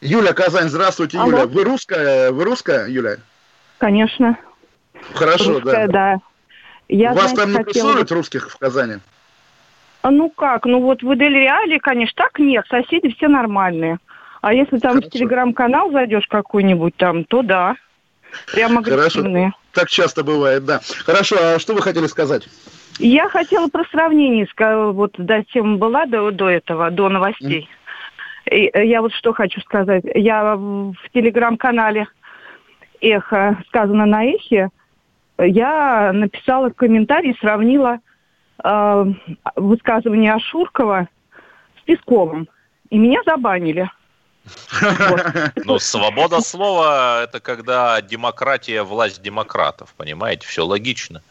[0.00, 1.30] Юля Казань, здравствуйте, Алло.
[1.40, 1.46] Юля.
[1.46, 3.18] Вы русская, вы русская, Юля?
[3.78, 4.38] Конечно.
[5.14, 5.92] Хорошо, Русская, да.
[5.92, 6.16] да.
[6.88, 8.96] Я, Вас знаете, там не хотела прессуют русских в Казани?
[10.02, 13.98] А Ну как, ну вот в Дель Реале, конечно, так нет, соседи все нормальные.
[14.40, 17.76] А если там в телеграм-канал зайдешь какой-нибудь там, то да.
[18.52, 19.20] Прямо Хорошо.
[19.20, 19.52] агрессивные.
[19.72, 20.80] Так часто бывает, да.
[21.04, 22.48] Хорошо, а что вы хотели сказать?
[22.98, 24.46] Я хотела про сравнение,
[24.92, 27.68] вот да, тема была до, до этого, до новостей.
[28.50, 30.04] И, э, я вот что хочу сказать.
[30.14, 32.08] Я в телеграм-канале
[33.00, 34.70] «Эхо», сказано на «Эхе»,
[35.38, 38.00] я написала комментарий, сравнила
[38.62, 39.04] э,
[39.56, 41.08] высказывание Ашуркова
[41.78, 42.48] с Песковым.
[42.90, 43.90] И меня забанили.
[45.64, 50.46] Ну, свобода слова– это когда демократия– власть демократов, понимаете?
[50.46, 51.22] Все логично.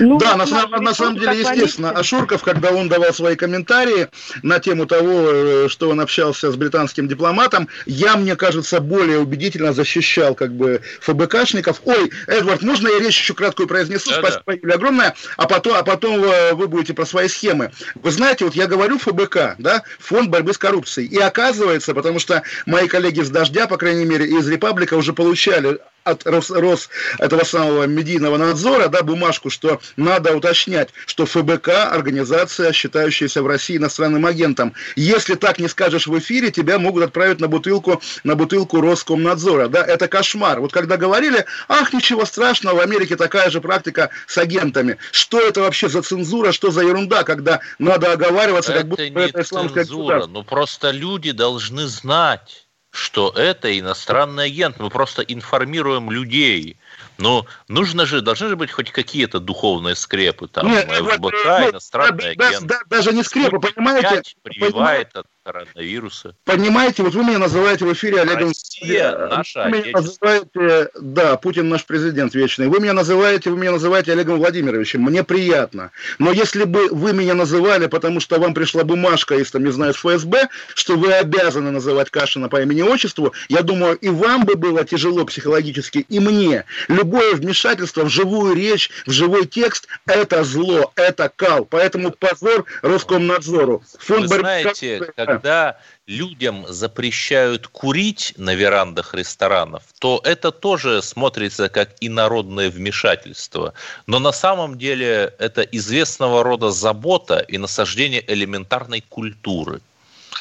[0.00, 4.08] Ну, да, на, на, на самом деле, естественно, Ашурков, когда он давал свои комментарии
[4.42, 9.72] на тему того, э, что он общался с британским дипломатом, я, мне кажется, более убедительно
[9.72, 11.80] защищал как бы ФБКшников.
[11.84, 14.10] Ой, Эдвард, можно я речь еще краткую произнесу?
[14.10, 14.52] Да, Спасибо, да.
[14.54, 15.14] Юлия, огромное.
[15.36, 17.72] А потом, а потом э, вы будете про свои схемы.
[17.94, 21.08] Вы знаете, вот я говорю ФБК, да, Фонд борьбы с коррупцией.
[21.08, 25.78] И оказывается, потому что мои коллеги с «Дождя», по крайней мере, из «Репаблика» уже получали
[26.06, 26.88] от Рос, Рос
[27.18, 33.76] этого самого медийного надзора, да, бумажку, что надо уточнять, что ФБК– организация, считающаяся в России
[33.76, 34.72] иностранным агентом.
[34.94, 39.68] Если так не скажешь в эфире, тебя могут отправить на бутылку, на бутылку Роскомнадзора.
[39.68, 40.60] Да, это кошмар.
[40.60, 44.98] Вот когда говорили, ах, ничего страшного, в Америке такая же практика с агентами.
[45.10, 49.24] Что это вообще за цензура, что за ерунда, когда надо оговариваться, это как будто не
[49.24, 52.65] это исламская цензура, ну просто люди должны знать
[52.96, 54.78] что это иностранный агент.
[54.78, 56.78] Мы просто информируем людей.
[57.18, 60.48] Но нужно же, должны же быть хоть какие-то духовные скрепы.
[60.48, 62.66] Там Нет, ФБК, ну, иностранный да, агент.
[62.66, 64.22] Да, даже не скрепы, понимаете?
[64.42, 66.34] Прививает от коронавируса.
[66.44, 68.48] Понимаете, вот вы меня называете в эфире Олегом...
[68.48, 72.66] Россия, наша вы меня называете, да, Путин наш президент вечный.
[72.66, 75.02] Вы меня называете, вы меня называете Олегом Владимировичем.
[75.02, 75.92] Мне приятно.
[76.18, 79.94] Но если бы вы меня называли, потому что вам пришла бумажка из, там, не знаю,
[79.94, 85.24] ФСБ, что вы обязаны называть Кашина по имени-отчеству, я думаю, и вам бы было тяжело
[85.24, 86.64] психологически, и мне.
[86.88, 91.64] Любое вмешательство в живую речь, в живой текст– это зло, это кал.
[91.64, 93.84] Поэтому позор Роскомнадзору.
[94.00, 101.90] Фонд Вы знаете, когда людям запрещают курить на верандах ресторанов, то это тоже смотрится как
[102.00, 103.74] инородное вмешательство.
[104.06, 109.80] Но на самом деле это известного рода забота и насаждение элементарной культуры.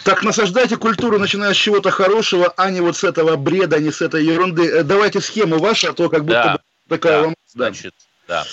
[0.03, 4.01] Так насаждайте культуру, начиная с чего-то хорошего, а не вот с этого бреда, не с
[4.01, 4.67] этой ерунды.
[4.67, 7.36] Э, давайте схему вашу, а то как будто да, такая да, вам...
[7.47, 7.93] Значит,
[8.27, 8.45] да.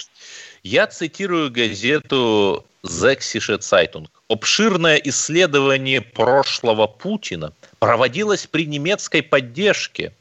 [0.63, 4.09] Я цитирую газету Sächsische Zeitung.
[4.29, 10.13] Обширное исследование прошлого Путина проводилось при немецкой поддержке.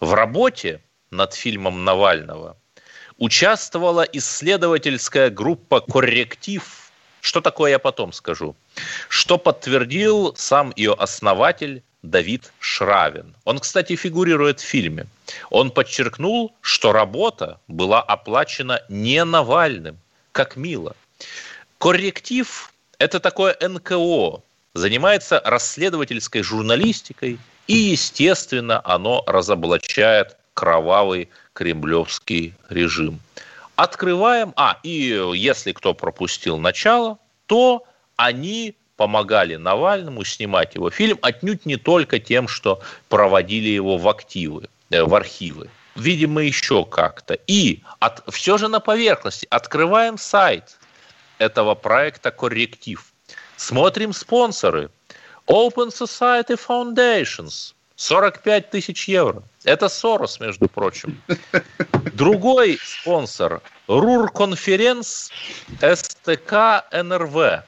[0.00, 2.58] В работе над фильмом Навального
[3.16, 6.62] участвовала исследовательская группа «Корректив».
[7.22, 8.54] Что такое, я потом скажу.
[9.08, 13.34] Что подтвердил сам ее основатель Давид Шравин.
[13.44, 15.06] Он, кстати, фигурирует в фильме.
[15.48, 19.98] Он подчеркнул, что работа была оплачена не Навальным,
[20.32, 20.94] как мило–
[21.78, 24.42] Корректив– это такое НКО,
[24.74, 33.20] занимается расследовательской журналистикой, и, естественно, оно разоблачает кровавый кремлевский режим.
[33.76, 37.84] Открываем, а, и если кто пропустил начало, то
[38.16, 44.68] они помогали Навальному снимать его фильм отнюдь не только тем, что проводили его в активы,
[44.90, 45.68] э, в архивы.
[45.96, 47.34] Видимо, еще как-то.
[47.46, 49.46] И от, все же на поверхности.
[49.50, 50.76] Открываем сайт
[51.38, 53.04] этого проекта «Корректив».
[53.56, 54.90] Смотрим спонсоры.
[55.46, 57.74] Open Society Foundations.
[57.96, 59.42] 45 тысяч евро.
[59.64, 61.20] Это Сорос, между прочим.
[62.12, 65.30] Другой спонсор– РУР-конференц
[65.80, 67.62] СТК НРВ.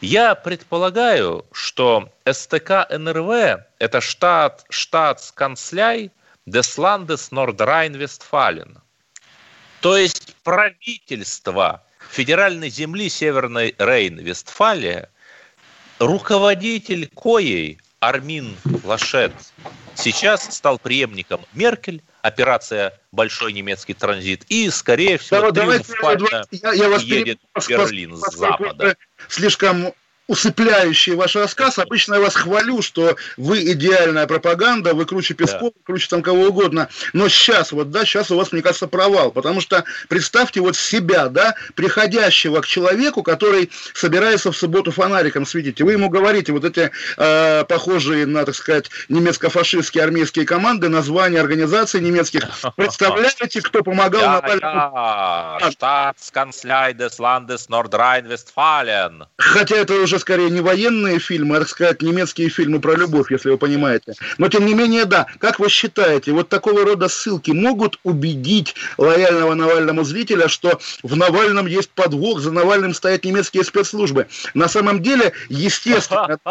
[0.00, 6.10] Я предполагаю, что СТК НРВ– это штат, штатсканцляй
[6.46, 8.78] Десландес Нордрайн-Вестфален.
[9.82, 15.08] То есть правительство федеральной земли Северной Рейн-Вестфалия,
[15.98, 19.32] руководитель коей Армин Лашет
[19.94, 26.88] сейчас стал преемником Меркель, операция «Большой немецкий транзит», и, скорее всего, да, триумфально я, я
[26.88, 28.96] вас едет в Берлин с запада.
[29.28, 29.92] Слишком
[30.30, 31.78] усыпляющий ваш рассказ.
[31.78, 35.80] Обычно я вас хвалю, что вы идеальная пропаганда, вы круче Пескова, да.
[35.84, 36.88] круче там кого угодно.
[37.12, 39.32] Но сейчас, вот, да, сейчас у вас, мне кажется, провал.
[39.32, 45.80] Потому что представьте вот себя, да, приходящего к человеку, который собирается в субботу фонариком светить.
[45.80, 51.40] И вы ему говорите вот эти э, похожие на, так сказать, немецко-фашистские армейские команды, названия
[51.40, 52.44] организаций немецких.
[52.76, 54.96] Представляете, кто помогал ja, Навальному?
[54.96, 59.26] Ja, Staatskansleides Landes Nordrhein-Westfalen.
[59.36, 63.50] Хотя это уже скорее не военные фильмы, а, так сказать, немецкие фильмы про любовь, если
[63.50, 64.14] вы понимаете.
[64.38, 65.26] Но, тем не менее, да.
[65.38, 71.66] Как вы считаете, вот такого рода ссылки могут убедить лояльного Навальному зрителя, что в Навальном
[71.66, 74.28] есть подвох, за Навальным стоят немецкие спецслужбы?
[74.54, 76.38] На самом деле, естественно...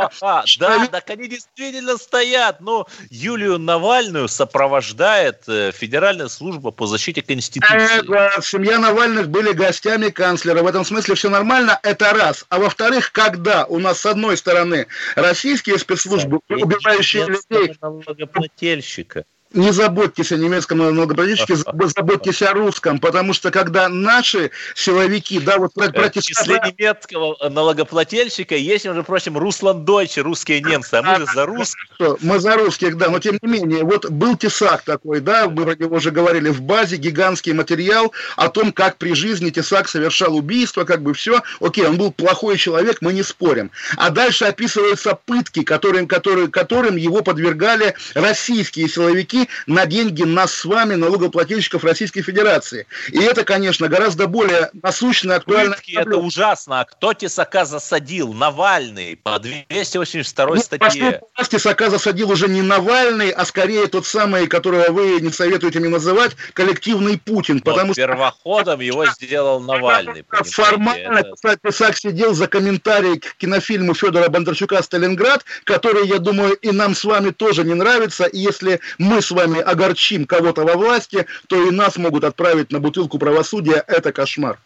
[0.59, 2.61] Да, так они действительно стоят.
[2.61, 8.41] Ну, Юлию Навальную сопровождает э, Федеральная служба по защите Конституции.
[8.41, 10.63] Семья Навальных были гостями канцлера.
[10.63, 11.79] В этом смысле все нормально.
[11.83, 12.45] Это раз.
[12.49, 17.75] А во-вторых, когда у нас с одной стороны российские спецслужбы, убивающие людей...
[17.81, 21.55] налогоплательщика не заботьтесь о немецком налогоплательщике,
[21.95, 27.49] заботьтесь о русском, потому что когда наши силовики, да, вот про, про В числе немецкого
[27.49, 31.89] налогоплательщика есть, между прочим, Руслан Дойче, русские немцы, а мы же за русских.
[32.21, 35.75] Мы за русских, да, но тем не менее, вот был Тесак такой, да, мы про
[35.75, 40.83] него уже говорили в базе, гигантский материал о том, как при жизни Тесак совершал убийство,
[40.83, 43.71] как бы все, окей, он был плохой человек, мы не спорим.
[43.97, 50.65] А дальше описываются пытки, которым, которые, которым его подвергали российские силовики, на деньги нас с
[50.65, 52.87] вами, налогоплательщиков Российской Федерации.
[53.11, 55.75] И это, конечно, гораздо более насущно актуально.
[55.93, 56.81] Это ужасно.
[56.81, 58.33] А кто Тесака засадил?
[58.33, 61.21] Навальный по 282 ну, статье.
[61.49, 66.35] Тесака засадил уже не Навальный, а скорее тот самый, которого вы не советуете мне называть,
[66.53, 67.55] коллективный Путин.
[67.55, 68.83] Но потому первоходом что...
[68.83, 70.25] его сделал Навальный.
[70.29, 71.57] Формально это...
[71.63, 77.03] Тесак сидел за комментарий к кинофильму Федора Бондарчука «Сталинград», который, я думаю, и нам с
[77.03, 78.25] вами тоже не нравится.
[78.25, 82.79] И если мы с вами огорчим кого-то во власти, то и нас могут отправить на
[82.79, 83.83] бутылку правосудия.
[83.87, 84.59] Это кошмар.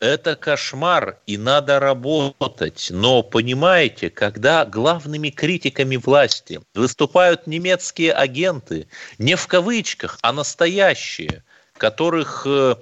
[0.00, 2.88] Это кошмар, и надо работать.
[2.90, 8.88] Но понимаете, когда главными критиками власти выступают немецкие агенты,
[9.18, 11.42] не в кавычках, а настоящие,
[11.78, 12.74] которых э,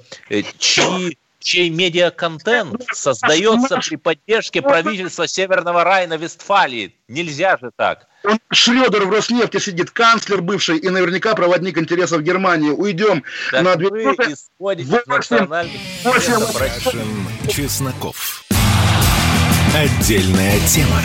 [0.59, 6.97] чьи чей медиаконтент создается при поддержке правительства Северного Райна Вестфалии.
[7.07, 8.09] Нельзя же так.
[8.25, 12.71] Он Шредер в Роснефти сидит, канцлер бывший и наверняка проводник интересов Германии.
[12.71, 15.81] Уйдем так на две исходите национальных
[17.49, 18.45] Чесноков.
[19.75, 21.01] Отдельная тема.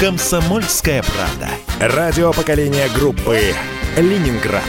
[0.00, 1.50] «Комсомольская правда».
[1.78, 3.38] Радио поколения группы
[3.98, 4.64] «Ленинград».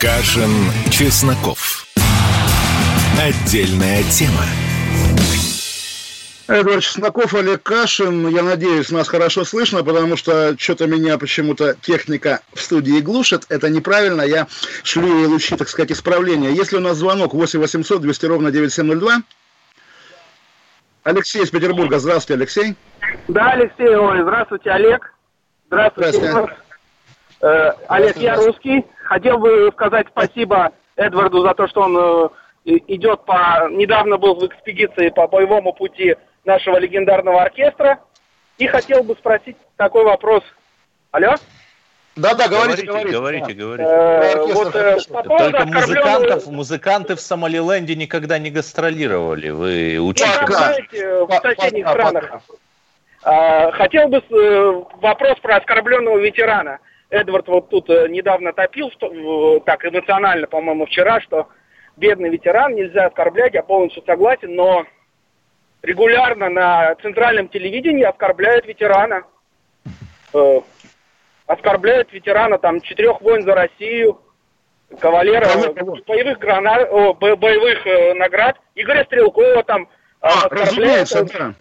[0.00, 0.50] Кашин,
[0.90, 1.86] Чесноков.
[3.20, 4.46] Отдельная тема.
[6.46, 8.28] Эдвард Чесноков, Олег Кашин.
[8.28, 13.44] Я надеюсь, нас хорошо слышно, потому что что-то меня почему-то техника в студии глушит.
[13.50, 14.22] Это неправильно.
[14.22, 14.46] Я
[14.82, 16.54] шлю ей лучи, так сказать, исправления.
[16.54, 19.22] Если у нас звонок 8 800 200 ровно 9702,
[21.08, 21.98] Алексей из Петербурга.
[21.98, 22.74] Здравствуйте, Алексей.
[23.28, 25.14] Да, Алексей, ой, здравствуйте, Олег.
[25.68, 26.18] Здравствуйте.
[26.18, 26.62] здравствуйте.
[27.40, 28.84] Э, Олег, я русский.
[29.04, 33.70] Хотел бы сказать спасибо Эдварду за то, что он э, идет по...
[33.70, 38.00] Недавно был в экспедиции по боевому пути нашего легендарного оркестра.
[38.58, 40.42] И хотел бы спросить такой вопрос.
[41.12, 41.36] Алло?
[42.18, 43.52] Да, да, говорите, говорите, говорите.
[43.54, 43.88] говорите.
[43.88, 49.50] Э, вот, э, по Только музыкантов, музыканты в Сомалиленде никогда не гастролировали.
[49.50, 50.28] Вы учите?
[50.46, 52.42] Знаете, в соседних странах.
[53.22, 56.78] А, хотел бы э, вопрос про оскорбленного ветерана.
[57.10, 58.90] Эдвард вот тут э, недавно топил,
[59.64, 61.46] так эмоционально, по-моему, вчера, что
[61.96, 64.84] бедный ветеран, нельзя оскорблять, я полностью согласен, но
[65.82, 69.22] регулярно на центральном телевидении оскорбляют ветерана
[71.48, 74.20] оскорбляют ветерана там четырех войн за Россию,
[75.00, 75.48] кавалера
[76.06, 79.88] боевых, гранат, о, боевых э, наград, Игоря Стрелкова там
[80.20, 81.54] а, разумеется, да.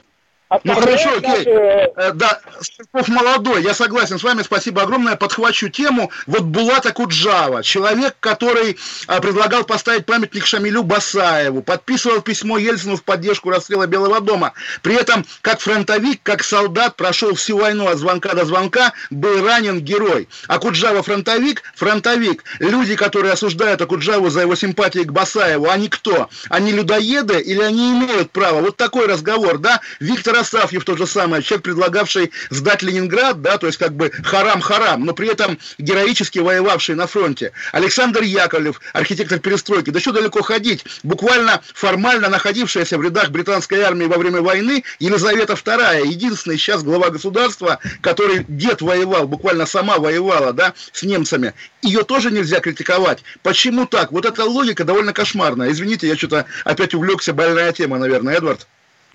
[0.64, 1.46] Ну хорошо, окей.
[1.46, 5.18] Э, да, Стрелков молодой, я согласен с вами, спасибо огромное.
[5.18, 6.10] Подхвачу тему.
[6.26, 8.78] Вот Булата Куджава, человек, который
[9.08, 14.54] а, предлагал поставить памятник Шамилю Басаеву, подписывал письмо Ельцину в поддержку расстрела Белого дома.
[14.82, 19.82] При этом, как фронтовик, как солдат, прошел всю войну от звонка до звонка, был ранен
[19.82, 20.30] герой.
[20.48, 22.46] А Куджава фронтовик, фронтовик.
[22.60, 26.30] Люди, которые осуждают Акуджаву за его симпатии к Басаеву, они кто?
[26.50, 28.62] Они людоеды или они имеют право?
[28.62, 29.82] Вот такой разговор, да?
[30.00, 34.12] Виктор Айдар Астафьев тот же самый, человек, предлагавший сдать Ленинград, да, то есть как бы
[34.24, 37.52] харам-харам, но при этом героически воевавший на фронте.
[37.72, 44.06] Александр Яковлев, архитектор перестройки, да что далеко ходить, буквально формально находившаяся в рядах британской армии
[44.06, 50.54] во время войны Елизавета II, единственный сейчас глава государства, который дед воевал, буквально сама воевала,
[50.54, 51.54] да, с немцами.
[51.82, 53.24] Ее тоже нельзя критиковать.
[53.44, 54.12] Почему так?
[54.12, 55.72] Вот эта логика довольно кошмарная.
[55.72, 58.68] Извините, я что-то опять увлекся, больная тема, наверное, Эдвард.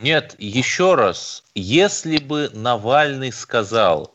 [0.02, 4.12] Нет, еще раз, если бы Навальный сказал,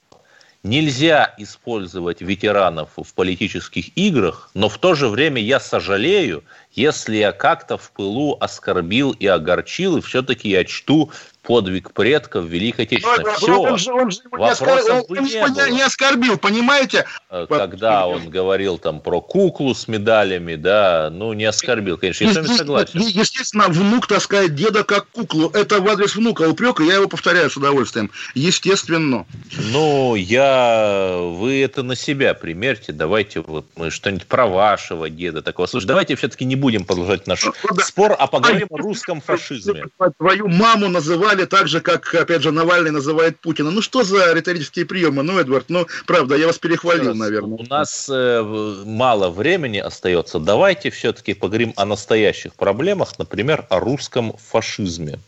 [0.61, 7.31] нельзя использовать ветеранов в политических играх, но в то же время я сожалею, если я
[7.31, 11.09] как-то в пылу оскорбил и огорчил, и все-таки я чту
[11.47, 13.23] подвиг предков Великой Отечественной.
[13.23, 14.79] Но, Все, он же, он же его не, оскор...
[14.91, 17.05] он, он не его не, не оскорбил, понимаете?
[17.29, 22.33] Э, Когда он говорил там про куклу с медалями, да, ну не оскорбил, конечно, я
[22.33, 22.99] с вами согласен.
[22.99, 25.49] Естественно, внук таскает деда как куклу.
[25.53, 28.11] Это в адрес внука упрек, и я его повторяю с удовольствием.
[28.35, 29.25] Естественно.
[29.71, 31.17] Ну, я...
[31.17, 32.91] Вы это на себя примерьте.
[32.91, 35.67] Давайте вот мы что-нибудь про вашего деда такого.
[35.67, 39.85] Слушай, давайте все-таки не будем продолжать наш ну, спор, а поговорим о русском фашизме.
[40.17, 43.71] Твою маму называли так же, как, опять же, Навальный называет Путина.
[43.71, 45.23] Ну, что за риторические приемы?
[45.23, 47.59] Ну, Эдвард, ну, правда, я вас перехвалил, наверное.
[47.59, 48.41] У нас э,
[48.85, 50.39] мало времени остается.
[50.39, 55.19] Давайте все-таки поговорим о настоящих проблемах, например, о русском фашизме.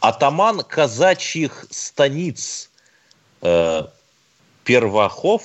[0.00, 2.70] Атаман казачьих станиц
[3.42, 3.82] э,
[4.64, 5.42] Первахов,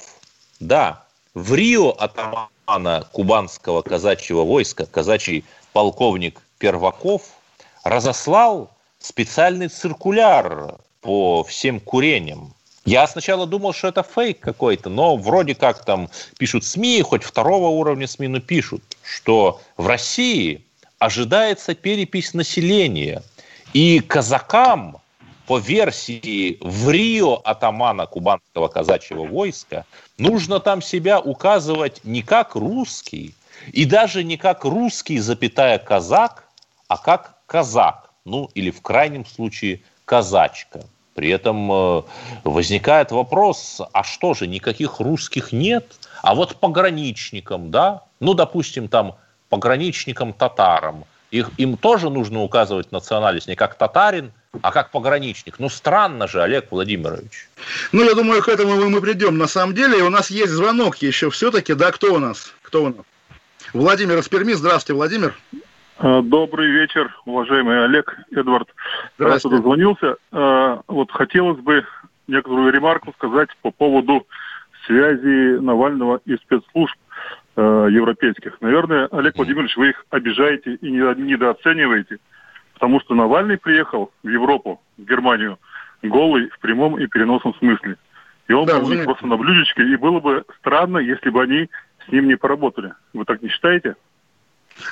[0.59, 1.03] да,
[1.34, 7.24] в Рио атамана кубанского казачьего войска, казачий полковник Перваков,
[7.84, 12.54] разослал специальный циркуляр по всем курениям.
[12.86, 17.68] Я сначала думал, что это фейк какой-то, но вроде как там пишут СМИ, хоть второго
[17.68, 20.64] уровня СМИ, но пишут, что в России
[20.97, 23.24] ожидается перепись населения,
[23.74, 24.97] и казакам
[25.45, 29.86] по версии в Рио атамана кубанского казачьего войска
[30.18, 33.36] нужно там себя указывать не как русский,
[33.72, 36.47] и даже не как русский, запятая казак,
[36.88, 40.82] а как казак ну или в крайнем случае казачка.
[41.16, 42.02] При этом э,
[42.46, 45.86] возникает вопрос, а что же, никаких русских нет?
[46.22, 49.16] А вот пограничникам, да, ну, допустим, там
[49.50, 55.60] пограничникам татарам, их, им тоже нужно указывать национальность не как татарин, а как пограничник.
[55.60, 57.50] Ну, странно же, Олег Владимирович.
[57.92, 60.04] Ну, я думаю, к этому мы придем на самом деле.
[60.04, 62.54] У нас есть звонок еще все-таки, да, кто у нас?
[62.62, 63.06] Кто у нас?
[63.74, 64.54] Владимир из Перми.
[64.54, 65.38] Здравствуйте, Владимир.
[66.02, 68.70] Э, добрый вечер, уважаемый Олег, Эдвард.
[69.18, 70.16] Раз дозвонился.
[70.32, 71.86] Э, вот хотелось бы
[72.28, 74.26] некоторую ремарку сказать по поводу
[74.86, 76.95] связи Навального и спецслужб
[77.58, 78.62] э, европейских.
[78.62, 82.20] Наверное, Олег Владимирович, вы их обижаете и недооцениваете,
[82.76, 85.60] потому что Навальный приехал в Европу, в Германию,
[86.02, 87.97] голый в прямом и переносном смысле.
[88.47, 89.04] И он да, был вы...
[89.04, 91.70] просто на блюдечке, и было бы странно, если бы они
[92.08, 92.93] с ним не поработали.
[93.14, 93.95] Вы так не считаете?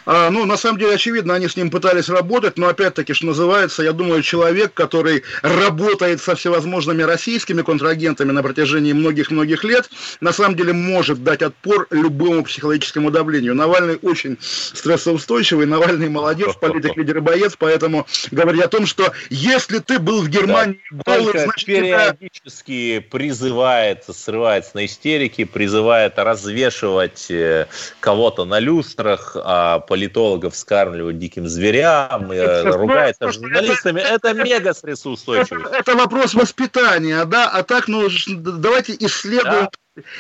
[0.06, 3.84] А, ну, на самом деле, очевидно, они с ним пытались работать, но опять-таки, что называется,
[3.84, 9.90] я думаю, человек, который работает со всевозможными российскими контрагентами на протяжении многих-многих лет,
[10.22, 13.56] на самом деле может дать отпор любому психологическому давлению.
[13.56, 19.80] Навальный очень стрессоустойчивый, Навальный молодец, политик, лидер и боец, поэтому говоря о том, что если
[19.80, 21.66] ты был в Германии да, голый, значит...
[21.66, 23.10] периодически тебя...
[23.10, 27.68] призывает, срывается на истерике, призывает развешивать э,
[28.00, 34.74] кого-то на люстрах, а политологов скармливать диким зверям, и э, ругается с журналистами, это мега
[34.74, 35.66] стрессоустойчивость.
[35.68, 39.70] Это, это вопрос воспитания, да, а так, ну, давайте исследуем да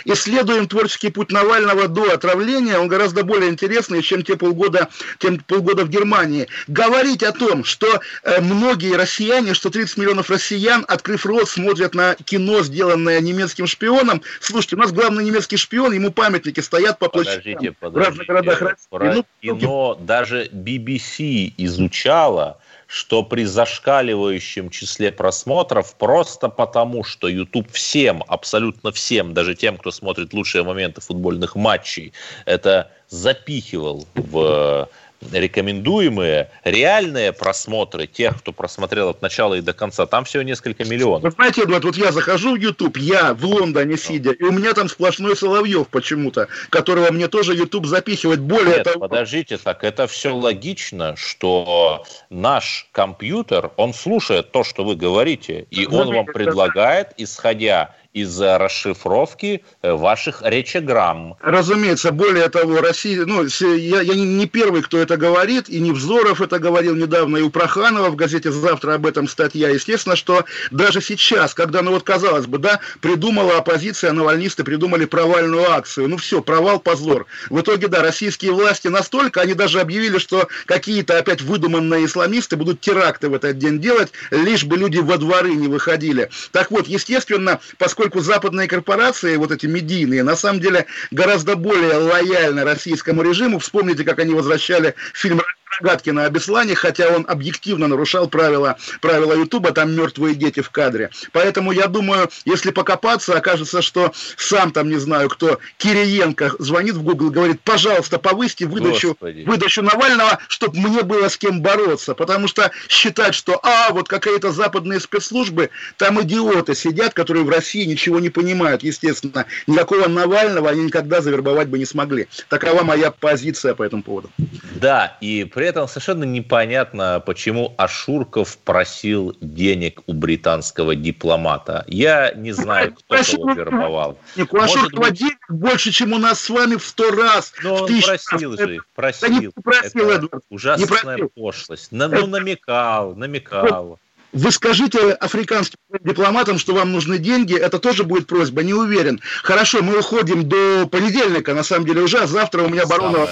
[0.06, 5.86] исследуем творческий путь Навального до отравления, он гораздо более интересный, чем те полгода, тем полгода
[5.86, 6.48] в Германии.
[6.68, 12.16] Говорить о том, что э, многие россияне, что 30 миллионов россиян, открыв рот, смотрят на
[12.16, 14.22] кино, сделанное немецким шпионом.
[14.40, 17.90] Слушайте, у нас главный немецкий шпион, ему памятники стоят по площадям подождите, подождите.
[17.90, 18.88] в разных городах России.
[18.90, 27.70] Про ну, кино даже BBC изучала, что при зашкаливающем числе просмотров просто потому, что YouTube
[27.72, 32.14] всем, абсолютно всем, даже тем, кто смотрит лучшие моменты футбольных матчей,
[32.46, 34.90] это запихивал в
[35.32, 41.24] рекомендуемые, реальные просмотры тех, кто просмотрел от начала и до конца, там всего несколько миллионов.
[41.24, 44.74] Вы знаете, Эдуард, вот я захожу в YouTube, я в Лондоне сидя, и у меня
[44.74, 48.40] там сплошной Соловьев почему-то, которого мне тоже YouTube запихивает.
[48.42, 49.00] Более Нет, того...
[49.00, 55.86] подождите, так это все логично, что наш компьютер, он слушает то, что вы говорите, и
[55.88, 61.36] он вам предлагает, исходя из-за расшифровки э, ваших речеграмм.
[61.42, 66.60] Разумеется, более того, Россия, ну, я, я не первый, кто это говорит, и Невзоров это
[66.60, 69.70] говорил недавно, и у Проханова в газете «Завтра» об этом статья.
[69.70, 75.70] Естественно, что даже сейчас, когда, ну вот казалось бы, да, придумала оппозиция, навальнисты придумали провальную
[75.72, 77.28] акцию, ну все, провал, позор.
[77.50, 82.82] В итоге, да, российские власти настолько, они даже объявили, что какие-то опять выдуманные исламисты будут
[82.82, 86.30] теракты в этот день делать, лишь бы люди во дворы не выходили.
[86.52, 92.64] Так вот, естественно, поскольку западные корпорации, вот эти медийные, на самом деле гораздо более лояльны
[92.64, 95.42] российскому режиму, вспомните, как они возвращали фильм
[95.80, 101.12] Рогаткина о Беслане, хотя он объективно нарушал правила, правила Ютуба, там мертвые дети в кадре.
[101.32, 107.04] Поэтому я думаю, если покопаться, окажется, что сам там, не знаю кто, Кириенко звонит в
[107.04, 112.16] Google, говорит, пожалуйста, повысьте выдачу, выдачу Навального, чтобы мне было с кем бороться.
[112.16, 117.86] Потому что считать, что, а, вот какие-то западные спецслужбы, там идиоты сидят, которые в России
[117.86, 119.46] ничего не понимают, естественно.
[119.68, 122.28] Никакого Навального они никогда завербовать бы не смогли.
[122.50, 124.32] Такова моя позиция по этому поводу.
[124.76, 131.84] Да, и при этом совершенно непонятно, почему Ашурков просил денег у британского дипломата.
[131.88, 134.20] Я не знаю, кто просил, его вербовал.
[134.36, 135.18] Нет, у Ашуркова быть...
[135.18, 137.52] денег больше, чем у нас с вами в сто раз.
[137.64, 138.60] Но он просил раз.
[138.60, 139.30] же их, просил.
[139.30, 140.44] Да не просил, Это Эдвард.
[140.52, 141.30] ужасная не просил.
[141.30, 141.88] пошлость.
[141.90, 144.00] Ну, намекал, намекал.
[144.34, 149.22] Вы скажите африканским дипломатам, что вам нужны деньги, это тоже будет просьба, не уверен.
[149.44, 153.30] Хорошо, мы уходим до понедельника, на самом деле уже, а завтра у меня оборонного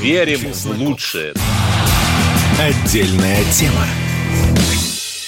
[0.00, 1.34] Верим в лучшее.
[2.58, 3.84] Отдельная тема.